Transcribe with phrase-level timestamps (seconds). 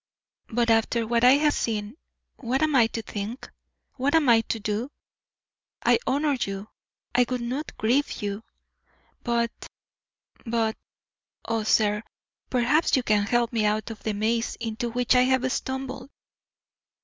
[0.47, 1.95] But after what I have seen,
[2.37, 3.47] what am I to think?
[3.97, 4.89] what am I to do?
[5.85, 6.69] I honour you;
[7.13, 8.41] I would not grieve you;
[9.23, 9.51] but
[10.43, 10.75] but
[11.45, 12.01] oh, sir,
[12.49, 16.09] perhaps you can help me out of the maze into which I have stumbled.